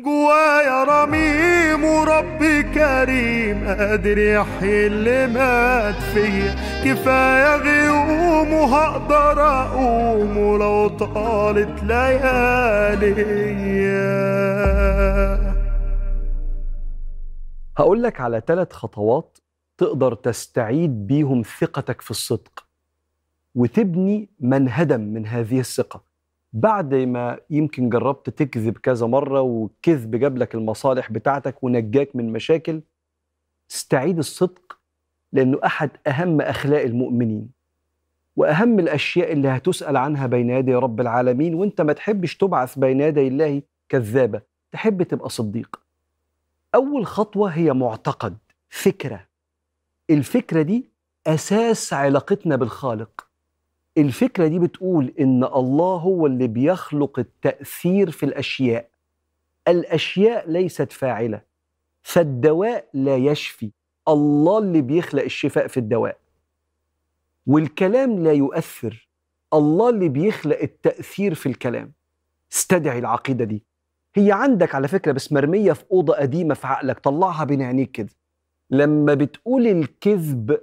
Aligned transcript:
جوايا 0.00 0.84
رميم 0.84 1.84
وربي 1.84 2.62
كريم 2.62 3.64
قادر 3.68 4.18
يحيي 4.18 4.86
اللي 4.86 5.26
مات 5.26 5.94
فيا. 5.94 6.54
كفاية 6.84 7.56
غيوم 7.56 8.52
وهقدر 8.52 9.42
أقوم 9.42 10.36
ولو 10.36 10.88
طالت 10.88 11.82
ليالي 11.82 13.14
هقول 17.78 18.02
لك 18.02 18.20
على 18.20 18.42
ثلاث 18.46 18.72
خطوات 18.72 19.38
تقدر 19.78 20.14
تستعيد 20.14 21.06
بيهم 21.06 21.42
ثقتك 21.42 22.00
في 22.00 22.10
الصدق 22.10 22.64
وتبني 23.54 24.28
من 24.40 24.68
هدم 24.68 25.00
من 25.00 25.26
هذه 25.26 25.60
الثقة. 25.60 26.07
بعد 26.52 26.94
ما 26.94 27.38
يمكن 27.50 27.88
جربت 27.88 28.30
تكذب 28.30 28.78
كذا 28.78 29.06
مرة 29.06 29.40
والكذب 29.40 30.16
جاب 30.16 30.36
لك 30.38 30.54
المصالح 30.54 31.12
بتاعتك 31.12 31.64
ونجاك 31.64 32.16
من 32.16 32.32
مشاكل 32.32 32.80
استعيد 33.70 34.18
الصدق 34.18 34.78
لأنه 35.32 35.58
أحد 35.64 35.90
أهم 36.06 36.40
أخلاق 36.40 36.82
المؤمنين. 36.82 37.50
وأهم 38.36 38.78
الأشياء 38.78 39.32
اللي 39.32 39.48
هتسأل 39.48 39.96
عنها 39.96 40.26
بين 40.26 40.50
يدي 40.50 40.74
رب 40.74 41.00
العالمين 41.00 41.54
وأنت 41.54 41.80
ما 41.80 41.92
تحبش 41.92 42.36
تبعث 42.36 42.78
بين 42.78 43.00
يدي 43.00 43.28
الله 43.28 43.62
كذابة 43.88 44.40
تحب 44.72 45.02
تبقى 45.02 45.28
صديق. 45.28 45.80
أول 46.74 47.06
خطوة 47.06 47.48
هي 47.48 47.72
معتقد 47.72 48.36
فكرة. 48.68 49.28
الفكرة 50.10 50.62
دي 50.62 50.90
أساس 51.26 51.92
علاقتنا 51.92 52.56
بالخالق. 52.56 53.27
الفكرة 53.98 54.46
دي 54.46 54.58
بتقول 54.58 55.14
إن 55.20 55.44
الله 55.44 55.96
هو 55.96 56.26
اللي 56.26 56.46
بيخلق 56.46 57.18
التأثير 57.18 58.10
في 58.10 58.26
الأشياء. 58.26 58.88
الأشياء 59.68 60.50
ليست 60.50 60.92
فاعلة. 60.92 61.40
فالدواء 62.02 62.88
لا 62.94 63.16
يشفي. 63.16 63.70
الله 64.08 64.58
اللي 64.58 64.80
بيخلق 64.80 65.22
الشفاء 65.22 65.66
في 65.66 65.76
الدواء. 65.76 66.18
والكلام 67.46 68.18
لا 68.24 68.32
يؤثر. 68.32 69.08
الله 69.54 69.88
اللي 69.88 70.08
بيخلق 70.08 70.58
التأثير 70.60 71.34
في 71.34 71.48
الكلام. 71.48 71.92
استدعي 72.52 72.98
العقيدة 72.98 73.44
دي. 73.44 73.64
هي 74.14 74.32
عندك 74.32 74.74
على 74.74 74.88
فكرة 74.88 75.12
بس 75.12 75.32
مرمية 75.32 75.72
في 75.72 75.84
أوضة 75.92 76.14
قديمة 76.14 76.54
في 76.54 76.66
عقلك 76.66 76.98
طلعها 76.98 77.44
بين 77.44 77.62
عينيك 77.62 77.90
كده. 77.90 78.08
لما 78.70 79.14
بتقول 79.14 79.66
الكذب 79.66 80.60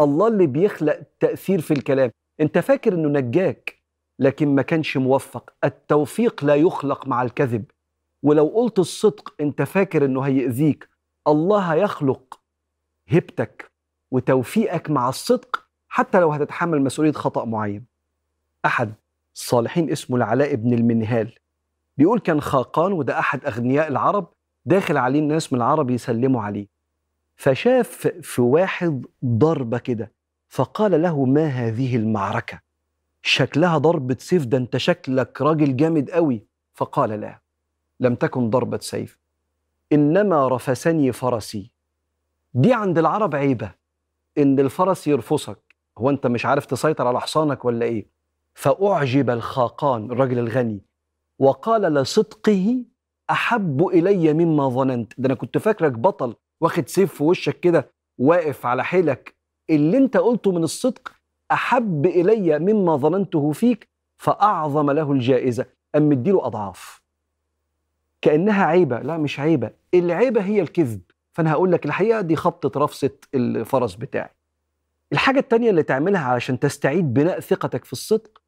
الله 0.00 0.28
اللي 0.28 0.46
بيخلق 0.46 1.02
تأثير 1.20 1.60
في 1.60 1.70
الكلام. 1.74 2.10
انت 2.40 2.58
فاكر 2.58 2.94
انه 2.94 3.08
نجاك 3.08 3.82
لكن 4.18 4.54
ما 4.54 4.62
كانش 4.62 4.96
موفق. 4.96 5.54
التوفيق 5.64 6.44
لا 6.44 6.54
يخلق 6.54 7.06
مع 7.06 7.22
الكذب. 7.22 7.64
ولو 8.22 8.46
قلت 8.46 8.78
الصدق 8.78 9.34
انت 9.40 9.62
فاكر 9.62 10.04
انه 10.04 10.20
هيأذيك. 10.20 10.88
الله 11.28 11.58
هيخلق 11.58 12.40
هبتك 13.08 13.72
وتوفيقك 14.10 14.90
مع 14.90 15.08
الصدق 15.08 15.68
حتى 15.88 16.20
لو 16.20 16.32
هتتحمل 16.32 16.82
مسؤولية 16.82 17.12
خطأ 17.12 17.44
معين. 17.44 17.84
أحد 18.64 18.94
الصالحين 19.34 19.90
اسمه 19.90 20.16
العلاء 20.16 20.54
بن 20.54 20.72
المنهال. 20.72 21.34
بيقول 21.96 22.20
كان 22.20 22.40
خاقان 22.40 22.92
وده 22.92 23.18
أحد 23.18 23.44
أغنياء 23.46 23.88
العرب 23.88 24.32
داخل 24.64 24.96
عليه 24.96 25.18
الناس 25.18 25.52
من 25.52 25.58
العرب 25.58 25.90
يسلموا 25.90 26.42
عليه. 26.42 26.66
فشاف 27.36 28.06
في 28.22 28.42
واحد 28.42 29.06
ضربة 29.24 29.78
كده. 29.78 30.12
فقال 30.54 31.02
له 31.02 31.24
ما 31.24 31.46
هذه 31.46 31.96
المعركة؟ 31.96 32.60
شكلها 33.22 33.78
ضربة 33.78 34.16
سيف 34.18 34.46
ده 34.46 34.58
انت 34.58 34.76
شكلك 34.76 35.42
راجل 35.42 35.76
جامد 35.76 36.10
قوي. 36.10 36.46
فقال 36.74 37.10
لا 37.10 37.40
لم 38.00 38.14
تكن 38.14 38.50
ضربة 38.50 38.78
سيف 38.78 39.18
إنما 39.92 40.48
رفسني 40.48 41.12
فرسي. 41.12 41.70
دي 42.54 42.74
عند 42.74 42.98
العرب 42.98 43.34
عيبة 43.34 43.74
إن 44.38 44.60
الفرس 44.60 45.06
يرفسك 45.06 45.58
هو 45.98 46.10
أنت 46.10 46.26
مش 46.26 46.46
عارف 46.46 46.66
تسيطر 46.66 47.06
على 47.06 47.20
حصانك 47.20 47.64
ولا 47.64 47.86
إيه؟ 47.86 48.06
فأعجب 48.54 49.30
الخاقان 49.30 50.10
الرجل 50.12 50.38
الغني 50.38 50.80
وقال 51.38 51.82
لصدقه 51.82 52.84
أحب 53.30 53.86
إلي 53.86 54.32
مما 54.32 54.68
ظننت. 54.68 55.12
ده 55.18 55.26
أنا 55.26 55.34
كنت 55.34 55.58
فاكرك 55.58 55.92
بطل 55.92 56.34
واخد 56.60 56.88
سيف 56.88 57.14
في 57.14 57.24
وشك 57.24 57.60
كده 57.60 57.90
واقف 58.18 58.66
على 58.66 58.84
حيلك 58.84 59.34
اللي 59.70 59.96
انت 59.98 60.16
قلته 60.16 60.52
من 60.52 60.64
الصدق 60.64 61.12
أحب 61.52 62.06
إلي 62.06 62.58
مما 62.58 62.96
ظننته 62.96 63.52
فيك 63.52 63.88
فأعظم 64.16 64.90
له 64.90 65.12
الجائزة. 65.12 65.66
أم 65.96 66.08
مديله 66.08 66.46
أضعاف. 66.46 67.02
كأنها 68.22 68.64
عيبة. 68.64 68.98
لا 69.00 69.16
مش 69.18 69.40
عيبة. 69.40 69.70
العيبة 69.94 70.40
هي 70.44 70.60
الكذب. 70.60 71.00
فأنا 71.32 71.52
هقول 71.52 71.72
لك 71.72 71.86
الحقيقة 71.86 72.20
دي 72.20 72.36
خبطة 72.36 72.80
رفسه 72.80 73.10
الفرس 73.34 73.94
بتاعي. 73.94 74.30
الحاجة 75.12 75.38
التانية 75.38 75.70
اللي 75.70 75.82
تعملها 75.82 76.24
علشان 76.24 76.58
تستعيد 76.58 77.14
بناء 77.14 77.40
ثقتك 77.40 77.84
في 77.84 77.92
الصدق 77.92 78.42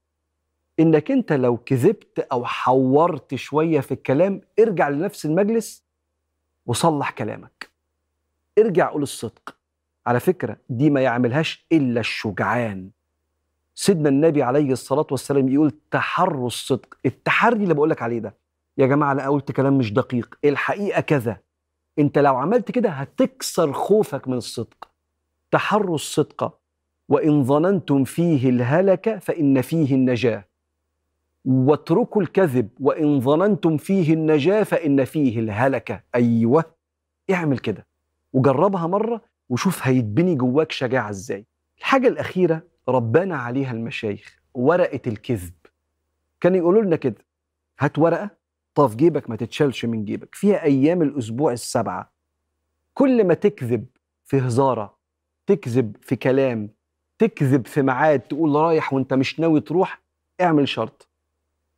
إنك 0.80 1.10
أنت 1.10 1.32
لو 1.32 1.56
كذبت 1.56 2.18
أو 2.32 2.44
حورت 2.44 3.34
شوية 3.34 3.80
في 3.80 3.92
الكلام 3.92 4.40
ارجع 4.60 4.88
لنفس 4.88 5.26
المجلس 5.26 5.84
وصلح 6.66 7.10
كلامك. 7.10 7.70
ارجع 8.58 8.90
قول 8.90 9.02
الصدق. 9.02 9.55
على 10.06 10.20
فكرة 10.20 10.56
دي 10.68 10.90
ما 10.90 11.00
يعملهاش 11.00 11.66
إلا 11.72 12.00
الشجعان. 12.00 12.90
سيدنا 13.74 14.08
النبي 14.08 14.42
عليه 14.42 14.72
الصلاة 14.72 15.06
والسلام 15.10 15.48
يقول 15.48 15.72
تحروا 15.90 16.46
الصدق. 16.46 16.98
التحري 17.06 17.62
اللي 17.62 17.74
بقولك 17.74 18.02
عليه 18.02 18.18
ده 18.18 18.34
يا 18.78 18.86
جماعة 18.86 19.12
أنا 19.12 19.28
قلت 19.28 19.52
كلام 19.52 19.78
مش 19.78 19.92
دقيق. 19.92 20.38
الحقيقة 20.44 21.00
كذا. 21.00 21.36
أنت 21.98 22.18
لو 22.18 22.36
عملت 22.36 22.70
كده 22.70 22.90
هتكسر 22.90 23.72
خوفك 23.72 24.28
من 24.28 24.36
الصدق. 24.36 24.88
تحروا 25.50 25.94
الصدق. 25.94 26.58
وإن 27.08 27.44
ظننتم 27.44 28.04
فيه 28.04 28.50
الهلك 28.50 29.18
فإن 29.18 29.62
فيه 29.62 29.94
النجاة. 29.94 30.44
واتركوا 31.44 32.22
الكذب. 32.22 32.68
وإن 32.80 33.20
ظننتم 33.20 33.76
فيه 33.76 34.14
النجاة 34.14 34.62
فإن 34.62 35.04
فيه 35.04 35.40
الهلكة. 35.40 36.00
أيوة 36.14 36.64
اعمل 37.30 37.58
كده. 37.58 37.86
وجربها 38.32 38.86
مرة 38.86 39.20
وشوف 39.48 39.86
هيتبني 39.86 40.34
جواك 40.34 40.72
شجاعة 40.72 41.10
إزاي. 41.10 41.46
الحاجة 41.78 42.08
الأخيرة 42.08 42.62
ربنا 42.88 43.36
عليها 43.36 43.72
المشايخ 43.72 44.42
ورقة 44.54 45.00
الكذب. 45.06 45.52
كان 46.40 46.54
يقولوا 46.54 46.82
لنا 46.82 46.96
كده 46.96 47.26
هات 47.80 47.98
ورقة 47.98 48.30
طاف 48.74 48.96
جيبك 48.96 49.30
ما 49.30 49.36
تتشالش 49.36 49.84
من 49.84 50.04
جيبك. 50.04 50.34
فيها 50.34 50.62
أيام 50.62 51.02
الأسبوع 51.02 51.52
السبعة. 51.52 52.12
كل 52.94 53.24
ما 53.24 53.34
تكذب 53.34 53.86
في 54.24 54.38
هزارة 54.40 54.96
تكذب 55.46 55.96
في 56.00 56.16
كلام 56.16 56.70
تكذب 57.18 57.66
في 57.66 57.82
ميعاد 57.82 58.20
تقول 58.20 58.54
رايح 58.54 58.92
وأنت 58.92 59.14
مش 59.14 59.40
ناوي 59.40 59.60
تروح 59.60 60.02
اعمل 60.40 60.68
شرط. 60.68 61.08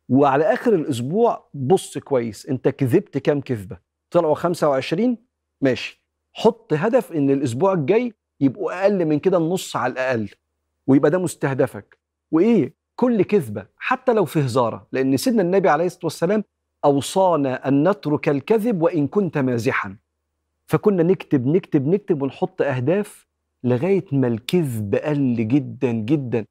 وعلى 0.09 0.53
آخر 0.53 0.73
الأسبوع 0.75 1.49
بص 1.53 1.97
كويس 1.97 2.45
أنت 2.45 2.67
كذبت 2.69 3.17
كام 3.17 3.41
كذبة؟ 3.41 3.77
طلعوا 4.11 4.35
25 4.35 5.17
ماشي. 5.61 5.98
حط 6.33 6.73
هدف 6.73 7.11
إن 7.11 7.29
الأسبوع 7.29 7.73
الجاي 7.73 8.13
يبقوا 8.39 8.81
أقل 8.81 9.05
من 9.05 9.19
كده 9.19 9.37
النص 9.37 9.75
على 9.75 9.93
الأقل 9.93 10.29
ويبقى 10.87 11.11
ده 11.11 11.17
مستهدفك. 11.17 11.97
وإيه؟ 12.31 12.73
كل 12.95 13.23
كذبة 13.23 13.65
حتى 13.77 14.13
لو 14.13 14.25
في 14.25 14.39
هزارة 14.39 14.87
لأن 14.91 15.17
سيدنا 15.17 15.41
النبي 15.41 15.69
عليه 15.69 15.85
الصلاة 15.85 16.05
والسلام 16.05 16.43
أوصانا 16.85 17.67
أن 17.67 17.89
نترك 17.89 18.29
الكذب 18.29 18.81
وإن 18.81 19.07
كنت 19.07 19.37
مازحا. 19.37 19.95
فكنا 20.67 21.03
نكتب 21.03 21.47
نكتب 21.47 21.87
نكتب 21.87 22.21
ونحط 22.21 22.61
أهداف 22.61 23.27
لغاية 23.63 24.05
ما 24.11 24.27
الكذب 24.27 24.95
قل 24.95 25.47
جدا 25.47 25.91
جدا 25.91 26.45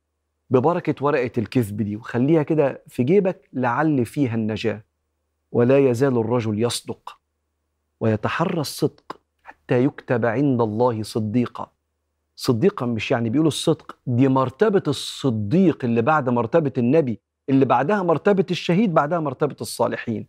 ببركة 0.51 1.05
ورقة 1.05 1.31
الكذب 1.39 1.83
دي. 1.83 1.97
وخليها 1.97 2.43
كده 2.43 2.83
في 2.87 3.03
جيبك 3.03 3.49
لعل 3.53 4.07
فيها 4.07 4.35
النجاة. 4.35 4.85
ولا 5.53 5.79
يزال 5.79 6.19
الرجل 6.19 6.63
يصدق 6.63 7.19
ويتحرى 8.01 8.61
الصدق 8.61 9.18
حتى 9.49 9.85
يكتب 9.85 10.27
عند 10.27 10.61
الله 10.61 11.03
صديقا. 11.03 11.71
صديقا 12.37 12.87
مش 12.87 13.11
يعني 13.11 13.31
بيقولوا 13.31 13.49
الصدق 13.49 13.97
دي 14.07 14.29
مرتبة 14.29 14.83
الصديق 14.89 15.85
اللي 15.85 16.03
بعد 16.03 16.29
مرتبة 16.29 16.73
النبي 16.79 17.21
اللي 17.49 17.65
بعدها 17.65 18.03
مرتبة 18.03 18.47
الشهيد 18.51 18.95
بعدها 18.95 19.21
مرتبة 19.21 19.57
الصالحين. 19.61 20.27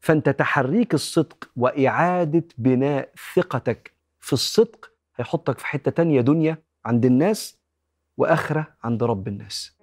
فأنت 0.00 0.28
تحريك 0.28 0.94
الصدق 0.94 1.50
وإعادة 1.56 2.44
بناء 2.58 3.08
ثقتك 3.34 3.92
في 4.20 4.32
الصدق 4.32 4.90
هيحطك 5.16 5.58
في 5.58 5.66
حتة 5.66 5.90
تانية 5.90 6.20
دنيا 6.20 6.58
عند 6.84 7.04
الناس 7.04 7.58
وآخرة 8.16 8.66
عند 8.84 9.02
رب 9.02 9.28
الناس. 9.28 9.76